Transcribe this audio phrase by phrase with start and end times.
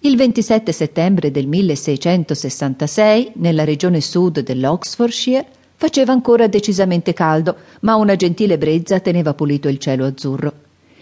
[0.00, 8.14] Il 27 settembre del 1666, nella regione sud dell'Oxfordshire, faceva ancora decisamente caldo, ma una
[8.14, 10.52] gentile brezza teneva pulito il cielo azzurro.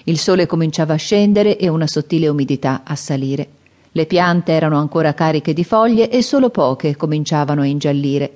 [0.05, 3.47] Il sole cominciava a scendere e una sottile umidità a salire.
[3.93, 8.33] Le piante erano ancora cariche di foglie e solo poche cominciavano a ingiallire.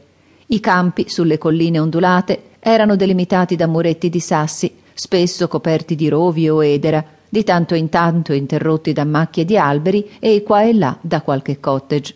[0.48, 6.50] I campi, sulle colline ondulate, erano delimitati da muretti di sassi, spesso coperti di rovi
[6.50, 10.98] o edera, di tanto in tanto interrotti da macchie di alberi e qua e là
[11.00, 12.14] da qualche cottage.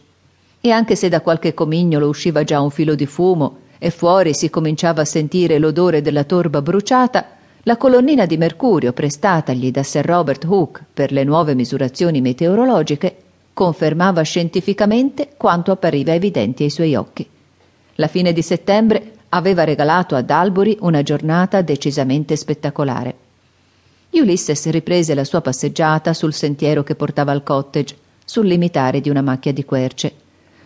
[0.60, 4.50] E anche se da qualche comignolo usciva già un filo di fumo e fuori si
[4.50, 7.28] cominciava a sentire l'odore della torba bruciata,
[7.62, 13.16] la colonnina di mercurio prestatagli da Sir Robert Hooke per le nuove misurazioni meteorologiche
[13.54, 17.26] confermava scientificamente quanto appariva evidente ai suoi occhi.
[17.96, 23.23] La fine di settembre aveva regalato ad Albury una giornata decisamente spettacolare.
[24.20, 29.22] Ulysses riprese la sua passeggiata sul sentiero che portava al cottage, sul limitare di una
[29.22, 30.12] macchia di querce.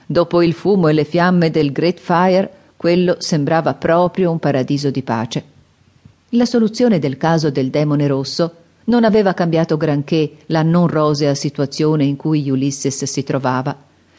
[0.06, 5.02] Dopo il fumo e le fiamme del Great Fire, quello sembrava proprio un paradiso di
[5.02, 5.44] pace.
[6.30, 12.04] La soluzione del caso del demone rosso non aveva cambiato granché la non rosea situazione
[12.04, 13.76] in cui Ulysses si trovava.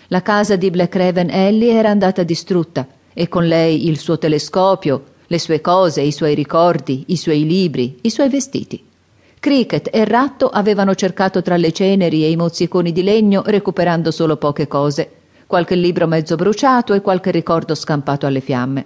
[0.08, 5.04] La casa di Black Raven Ellie era andata distrutta e con lei il suo telescopio,
[5.28, 8.88] le sue cose, i suoi ricordi, i suoi libri, i suoi vestiti.
[9.40, 14.36] Cricket e Ratto avevano cercato tra le ceneri e i mozziconi di legno, recuperando solo
[14.36, 15.12] poche cose,
[15.48, 18.86] qualche libro mezzo bruciato e qualche ricordo scampato alle fiamme.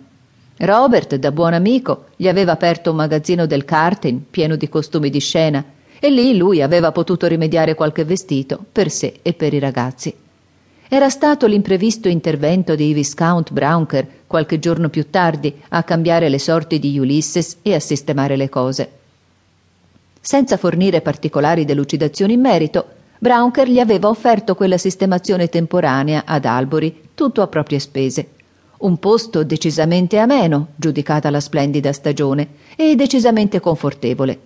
[0.58, 5.20] Robert, da buon amico, gli aveva aperto un magazzino del Cartin pieno di costumi di
[5.20, 5.66] scena,
[6.00, 10.14] e lì lui aveva potuto rimediare qualche vestito per sé e per i ragazzi.
[10.88, 16.78] Era stato l'imprevisto intervento di Viscount Brownker qualche giorno più tardi a cambiare le sorti
[16.78, 18.90] di Ulysses e a sistemare le cose.
[20.26, 22.86] Senza fornire particolari delucidazioni in merito,
[23.20, 28.30] Brownker gli aveva offerto quella sistemazione temporanea ad Albury, tutto a proprie spese.
[28.78, 34.40] Un posto decisamente ameno, giudicata la splendida stagione, e decisamente confortevole.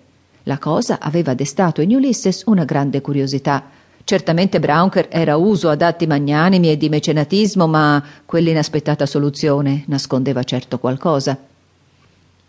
[0.44, 3.70] La cosa aveva destato in Ulysses una grande curiosità.
[4.04, 10.80] Certamente Brownker era uso ad atti magnanimi e di mecenatismo, ma quell'inaspettata soluzione nascondeva certo
[10.80, 11.38] qualcosa.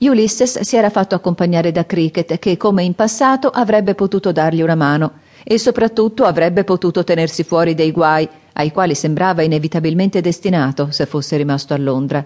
[0.01, 4.77] Ulysses si era fatto accompagnare da Cricket, che come in passato avrebbe potuto dargli una
[4.77, 11.05] mano e soprattutto avrebbe potuto tenersi fuori dei guai ai quali sembrava inevitabilmente destinato se
[11.07, 12.25] fosse rimasto a Londra.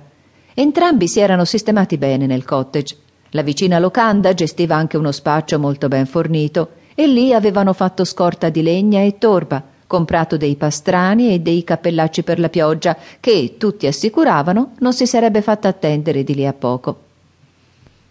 [0.52, 2.96] Entrambi si erano sistemati bene nel cottage.
[3.30, 8.50] La vicina locanda gestiva anche uno spaccio molto ben fornito e lì avevano fatto scorta
[8.50, 13.86] di legna e torba, comprato dei pastrani e dei cappellacci per la pioggia che, tutti
[13.86, 17.04] assicuravano, non si sarebbe fatta attendere di lì a poco.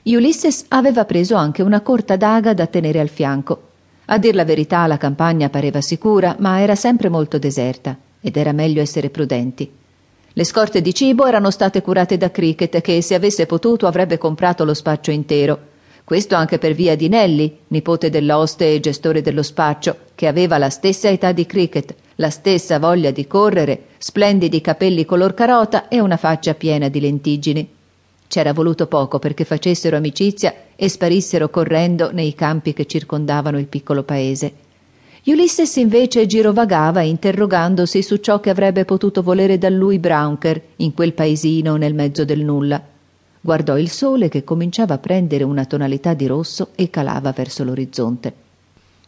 [0.04, 3.70] Ulysses aveva preso anche una corta daga da tenere al fianco.
[4.06, 8.52] A dir la verità la campagna pareva sicura, ma era sempre molto deserta ed era
[8.52, 9.70] meglio essere prudenti.
[10.34, 14.66] Le scorte di cibo erano state curate da Cricket, che se avesse potuto avrebbe comprato
[14.66, 15.70] lo spaccio intero.
[16.04, 20.70] Questo anche per via di Nelly, nipote dell'oste e gestore dello spaccio, che aveva la
[20.70, 26.18] stessa età di Cricket, la stessa voglia di correre, splendidi capelli color carota e una
[26.18, 27.70] faccia piena di lentiggini.
[28.31, 34.03] C'era voluto poco perché facessero amicizia e sparissero correndo nei campi che circondavano il piccolo
[34.03, 34.53] paese.
[35.25, 41.12] Ulysses invece girovagava interrogandosi su ciò che avrebbe potuto volere da lui Brownker in quel
[41.12, 42.81] paesino nel mezzo del nulla.
[43.41, 48.34] Guardò il sole che cominciava a prendere una tonalità di rosso e calava verso l'orizzonte.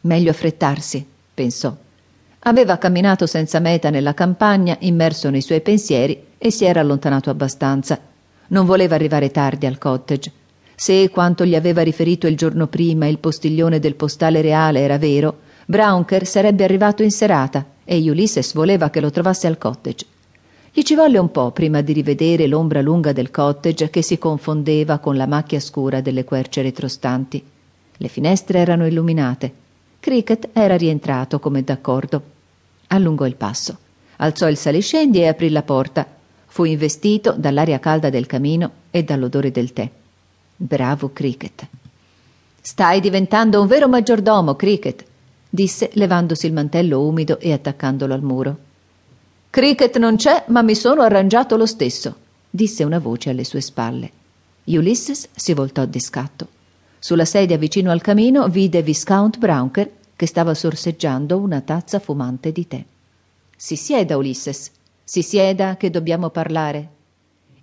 [0.01, 1.73] Meglio affrettarsi, pensò.
[2.39, 8.11] Aveva camminato senza meta nella campagna, immerso nei suoi pensieri, e si era allontanato abbastanza.
[8.47, 10.31] Non voleva arrivare tardi al cottage.
[10.75, 15.39] Se quanto gli aveva riferito il giorno prima il postiglione del postale reale era vero,
[15.65, 20.05] Brownker sarebbe arrivato in serata e Ulysses voleva che lo trovasse al cottage.
[20.71, 24.97] Gli ci volle un po' prima di rivedere l'ombra lunga del cottage che si confondeva
[24.97, 27.43] con la macchia scura delle querce retrostanti.
[27.95, 29.53] Le finestre erano illuminate.
[29.99, 32.21] Cricket era rientrato come d'accordo.
[32.87, 33.77] Allungò il passo,
[34.17, 36.12] alzò il saliscendi e aprì la porta.
[36.53, 39.89] Fu investito dall'aria calda del camino e dall'odore del tè.
[40.55, 41.65] Bravo Cricket.
[42.61, 45.03] Stai diventando un vero maggiordomo, Cricket,
[45.49, 48.57] disse levandosi il mantello umido e attaccandolo al muro.
[49.49, 52.15] Cricket non c'è, ma mi sono arrangiato lo stesso,
[52.47, 54.11] disse una voce alle sue spalle.
[54.65, 56.47] Ulysses si voltò di scatto.
[56.99, 62.67] Sulla sedia vicino al camino vide Viscount Brownker che stava sorseggiando una tazza fumante di
[62.67, 62.83] tè.
[63.57, 64.69] Si sieda, Ulysses,
[65.03, 66.91] si sieda che dobbiamo parlare.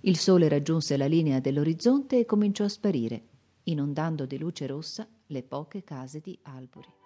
[0.01, 3.23] Il sole raggiunse la linea dell'orizzonte e cominciò a sparire,
[3.63, 7.00] inondando di luce rossa le poche case di Albury.